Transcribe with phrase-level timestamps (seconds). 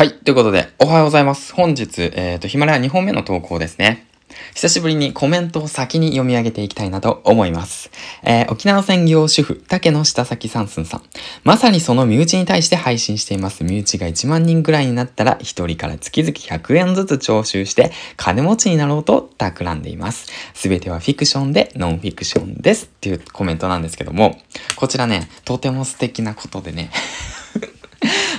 [0.00, 0.14] はい。
[0.14, 1.52] ということで、おはようございます。
[1.52, 4.06] 本日、えっ、ー、と、ヒマラヤ2本目の投稿ですね。
[4.54, 7.90] 久しぶりにコメントを先に読み上げていきたいなと思います。
[8.22, 11.02] えー、沖縄専業主婦、竹野下崎三寸さん。
[11.44, 13.62] まさにその身内に対して配信しています。
[13.62, 20.32] 身内が1万人ぐらいになったら、1人から月々100円ずつ徴収して、金持ちになろうと企んでいます。
[20.54, 22.86] すべてはフィクションでノンフィクションです。
[22.86, 24.40] っていうコメントなんですけども、
[24.76, 26.90] こちらね、とても素敵なことでね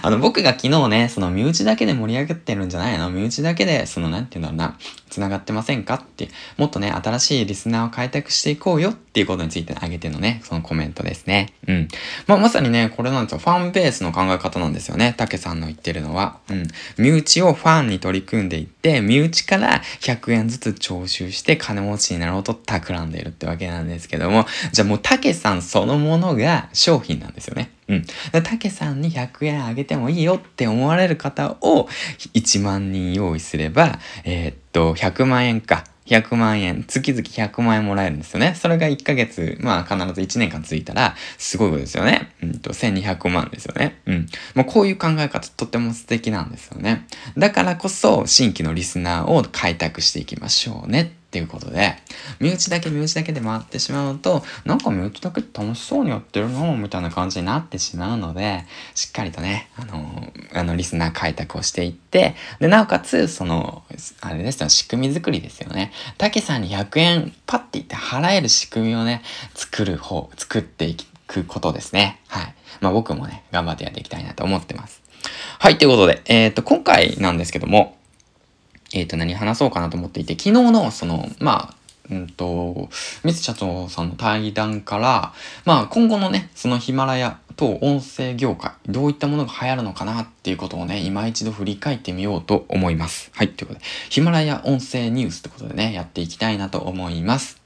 [0.02, 3.10] あの、僕が昨日ね、その身内だけで盛り上がってるんじゃないの？
[3.10, 11.54] 身内だけで、その、なんて言うんだろうな、繋がってませんかって、もっとね、新しいリスナーを開拓していこうよっていうことについてあげてのね、そのコメントですね。
[11.68, 11.88] うん。
[12.28, 13.40] まあ、まさにね、これなんですよ。
[13.40, 15.14] ファンベースの考え方なんですよね。
[15.18, 16.40] 竹さんの言ってるのは。
[16.50, 16.68] うん。
[16.98, 27.72] 身内をファンに取り組んでいって、身内から100円ずつ徴収して金持ちになろうと企んでいるってわけなんですけども、じゃあもう竹さんそのものが商品なんですよね。
[27.92, 28.44] うん。
[28.44, 31.88] たけさんに100円あげてもいいよって思われる方を
[32.34, 35.84] 1万人用意すれば、えー、っと、100万円か。
[36.08, 38.54] 100万円、月々100万円もらえるんですよね。
[38.56, 42.34] それが1ヶ月、まあ必ず1年間続いたら、すごいことですよね。
[42.44, 44.02] うんと、1200万ですよね。
[44.08, 44.28] うん。
[44.56, 47.08] もうこういう考え方とても素敵なんですよね。
[47.38, 51.96] だからこそ、新規のリスナーを開拓していきましょうねっていうことで、
[52.42, 58.66] 身内だけ身内だけで回ってしまうと、なんか身内だけ楽しそうにやってるのみたいな感じになってしまうので、
[58.96, 63.84] しっかりとね、あの、あの、リスナー開拓をしていって、で、なおかつ、その、
[64.20, 65.94] あれですよ、仕組み作りですよね。
[66.18, 69.22] たけさんに100円パッて言って払える仕組みをね、
[69.56, 72.20] 作る方、作っていくことですね。
[72.28, 72.54] はい。
[72.82, 75.02] まあ僕もね、頑張ってやっていきたいなと思ってます。
[75.60, 77.96] はい、ということで、えっ、ー、と、今回なんですけども、
[78.94, 81.76] えっ、ー、と、何話そうかなと思っていて、昨日の、その、まあ、
[82.10, 82.90] うんと、
[83.24, 85.34] ミス社長さんの対談から、
[85.66, 93.32] まあ今後のね、そのヒマラヤと音声業界、どういったものが流行るのかなっていうことをね、今一度振り返ってみようと思います。
[93.34, 97.61] はい、ということで、ヒマラヤ音声ニュースってことでね、やっていきたいなと思います。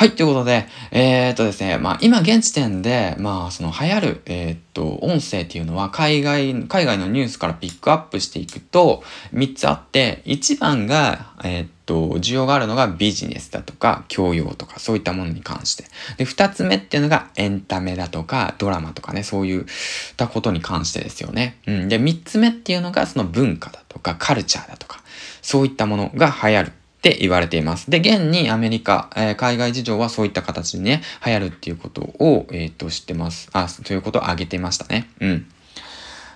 [0.00, 9.02] はい、ということで、えー、っとですね、まあ今現時点で、まあその流行る、えー、っと、音声っていうのは海外、海外のニュースからピックアップしていくと
[9.34, 15.84] 3つあって、1番が、えー、っと、需要があるのがビジネスだとか教養とかそういったものに関して。
[16.16, 19.64] で、2つ目っていうのがエンタメだとかドラマとかね、そういっ
[20.16, 21.58] たことに関してですよね。
[21.66, 21.88] うん。
[21.90, 25.02] で、3つ目っていうのがその文化だとかカルチャーだとか、
[25.42, 26.72] そういったものが流行る。
[27.00, 27.90] って言われています。
[27.90, 33.48] で、現にアメリカ、えー、海外事情はそういった形でね、流行るっていうことを、えっ、ー、と、知ってます。
[33.54, 35.08] あ、ということを挙げていましたね。
[35.18, 35.46] うん。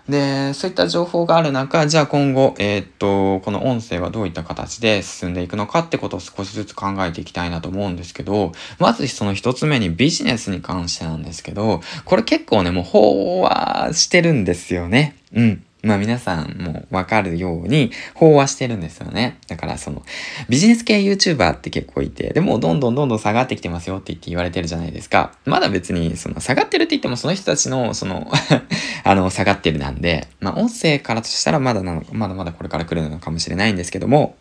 [0.08, 15.16] で、そういった情報がある中、じゃあ今後、えー、っと、この音声はどういった形で進んでいくのかってことを少しずつ考えていきたいなと思うんですけど、まずその一つ目にビジネスに関してなんですけど、これ結構ね、もう飽和してるんですよね。
[15.34, 15.64] うん。
[15.84, 19.38] まあ皆さんもわかるように飽和してるんですよね。
[19.48, 20.02] だからその
[20.48, 25.34] ビジネス系 YouTuber って結構いて、でもどんどんどんどん下がってきてますよって言って言われてるじゃないですか。
[25.44, 28.30] まだ別にその下がってるって言ってもその人たちのその
[29.04, 34.36] あの下がってるなんで、まあ音声からとしたらまだなのか、まだまだこれから来るのかもしれないんですけども、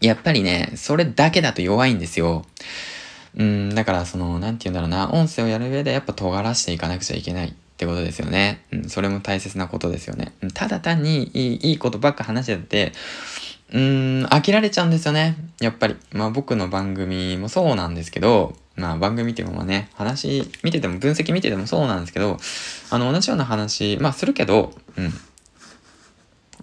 [0.00, 2.44] やっぱりね、それだけだと弱いんですよ。
[3.36, 7.54] うん、だからその、なんて言うんだろうな、音声をやる上でやっぱ尖らしていかなくちゃいけない。
[7.84, 8.64] ってことですよね。
[8.72, 10.32] うん、それも大切なことですよね。
[10.54, 12.92] ただ単にいいいいことばっか話してて、
[13.72, 15.36] うーん、飽きられちゃうんですよね。
[15.60, 15.96] やっぱり。
[16.12, 22.38] まあ僕の番組もそうなんですけど、まあ番組っていうのはね、話見てても分析見ててもそうなんですけど、
[22.90, 25.12] あの同じような話、まあするけど、うん。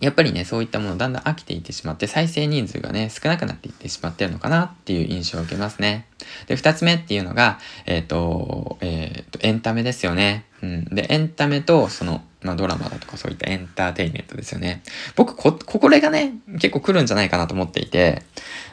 [0.02, 6.08] やっぱりね、そういったものだんだん飽きていってしまって、再生人数がね、少なくなっていってしまってるのかなっていう印象を受けますね。
[6.48, 10.46] で、二つ目っていうのが、えっ、ー、と、えっ、ー、と、エンタメですよね。
[10.64, 10.86] うん。
[10.86, 14.82] で、エンタメと、その、まあ、ドラマだとかそういったエンターテインメントですよね。
[15.16, 18.24] 僕、こ、これがね、結構来るんじゃないかなと思っていて、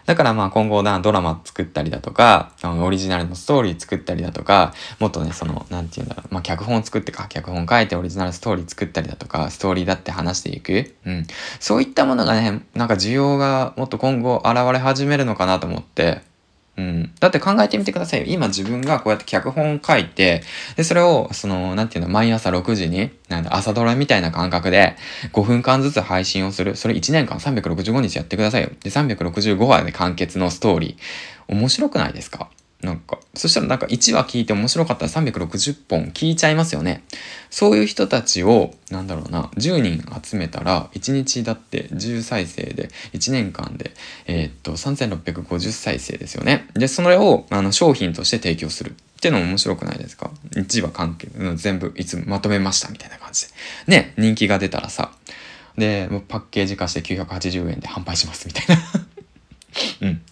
[0.07, 10.95] だからまあ今後な、ドラマ作ったりだとか、あの、オリジナルのストーリー作ったりだとか、もっとね、その、なんて言うんだろう、まあ脚本作ってか、脚本書いてオリジナルストーリー作ったりだとか、ストーリーだって話していく。
[11.05, 11.27] うん。
[11.61, 16.23] そういったものがね、なんか需要がもっと今後現れ始めるのかなと思って、
[16.79, 17.13] うん。
[17.19, 18.27] だって考えてみてくださいよ。
[18.29, 20.43] 今自分がこうやって脚本書いて、
[20.77, 24.97] で、それを、その、なんていうの、毎朝6時に、なんだ、朝ドラみたいな感覚で、
[25.33, 26.77] 5分間ずつ配信をする。
[26.77, 28.71] それ1年間365日やってくださいよ。
[28.83, 31.53] で、365話で完結のストーリー。
[31.53, 32.49] 面白くないですか？
[32.83, 37.03] なんか、そしたらなんか1話聞いて面白かったら360本聞いちゃいますよね。
[37.51, 43.93] そういう人たちを、なんだろうな、10人集めたら、1日だって10再生で、1年間で、
[44.27, 46.69] えー、っと、3650再生ですよね。
[46.75, 48.95] で、それを、あの、商品として提供する。
[49.19, 51.27] ってのも面白くないですか ?1 話関係、
[51.57, 53.53] 全部いつもまとめましたみたいな感じで。
[53.89, 55.11] ね、人気が出たらさ、
[55.77, 58.83] で、パッケージ化して980円で販売しますみたいな
[60.03, 60.23] うん。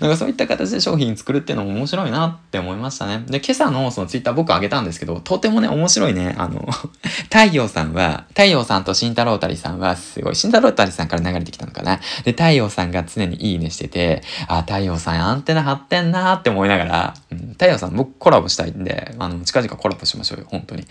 [0.00, 3.24] なんかそういった形で商品作るっていうのも面白いなって思いましたね。
[3.26, 6.34] で、今朝のそのツイッター僕上げたんですけど、とてもね、面白いね。
[6.38, 6.66] あの
[7.30, 12.00] 太陽さんは、太陽さんと慎太郎たりさんはすごい、慎太郎たりさんから流れてきたのかな。
[12.24, 20.86] で、太陽さんが常にいいねしてて、あ、太陽さんアンテナ張ってんなーって思いながら、うん、太陽さん僕コラボしたいんで、あの、近々コラボしましょうよ、本当に。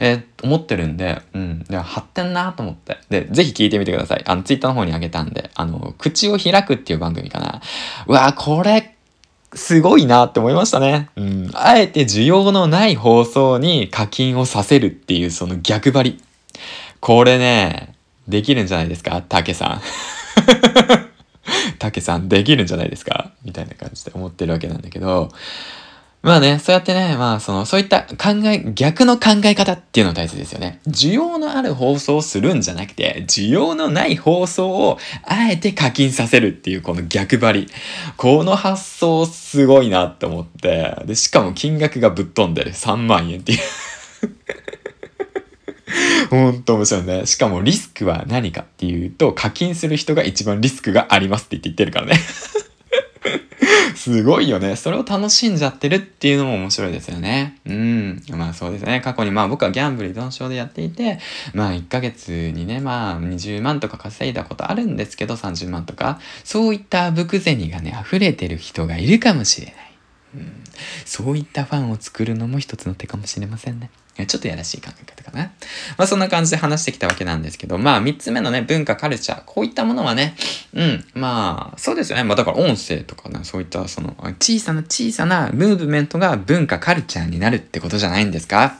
[0.00, 2.98] えー、思ってるんで、うん、で、張ってんなーと思って。
[3.10, 4.22] で、ぜひ聞いてみてください。
[4.26, 7.60] あの、ツイッターの方にあげたんで、あの、口を開くっていう番組かな。
[8.06, 8.94] うわこれ、
[9.54, 11.08] すごいなって思いましたね。
[11.16, 11.50] うん。
[11.54, 16.22] あえて需要のない放送に課金をさせるっていうその逆張り。
[17.00, 17.94] これね、
[18.26, 19.22] できるんじゃないですか？
[19.26, 19.80] 竹さん。
[21.78, 23.30] 竹さんできるんじゃないですか？
[23.44, 25.30] みたいな感じで思ってるわけなんだけど、
[26.20, 30.80] まあね、そうやってね、まあその、そういった考え、逆の考え方っていうのが大切ですよね。
[30.88, 37.68] 需要のある放送をするんじゃなくて、需要のない放送をあえて課金させるっていうこの逆張り。
[38.16, 42.72] この発想すごいなって思って、で、しかも金額がぶっ飛んでる。
[42.72, 43.58] 3万円っていう
[46.30, 47.26] ほんと面白いね。
[47.26, 52.20] しかもリスクは何かっていうと、課金する人が一番リスクがありますって言って言ってるからね
[53.98, 54.76] すごいよね。
[54.76, 57.58] それを楽しんじゃってるっていうのも面白いですよね。
[57.66, 58.22] うん。
[58.30, 59.00] まあそうですね。
[59.00, 61.18] 過去にまあ僕はギャンブル依存症でやっていて、
[61.52, 69.74] まあ1ヶ月にね、まあ20万とか稼いだことあるんですけど、30万とか、そういったブク銭がね、溢れてる人がいるかもしれない。
[70.34, 70.52] うん、
[71.04, 73.90] そういったファンを作るのも一つの手かもしれませんね。
[74.26, 75.52] ちょっとやらしい考え方かな。
[75.96, 80.34] まあそんな感じで話してきたわけなんですけど、まあ三つ目のね、文化、カルチャー、こういったものはね、
[80.74, 82.24] うん、まあそうですよね。
[82.24, 88.78] まあだから音声とかね、そういったその小さな小さなムーブメントが文化、カルチャーになるってことじゃないんですか？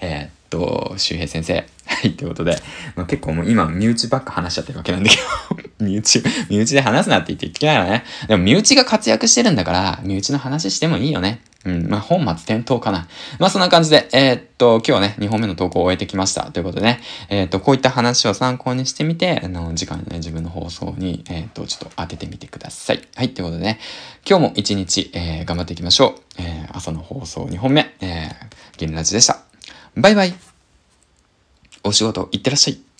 [0.00, 1.64] えー、っと、周平先生。
[1.84, 2.56] はい、ってことで、
[2.96, 5.22] まあ、結構もう今、身内ばっか話しちゃってるわけなんだけど
[5.84, 8.04] 身内、身内で話すなって言って言ってきながらね。
[8.28, 11.40] でも身内が活躍してるんだから、身内の話してもいいよね。
[11.64, 11.88] うん。
[11.88, 13.06] まあ、本末転倒かな。
[13.38, 16.50] まあ、そんな感じで、えー、っと、今日はね、2本目の投稿を終えてきました。
[16.50, 23.02] ということでね、えー、っと、こういった話を参考にしてみて、あの、次回のね、自分の放送に、えー、っと、ちょっと当ててみてください。
[23.14, 23.78] はい、ということでね、
[24.28, 26.20] 今日も一日、えー、頑張っていきましょう。
[26.38, 29.42] えー、朝の放送2本目、えー、銀ラジでした。
[29.96, 30.34] バイバイ。
[31.84, 32.91] お仕事行ってらっしゃい。